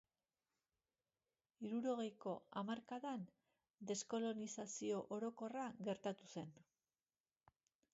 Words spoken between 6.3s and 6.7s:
zen.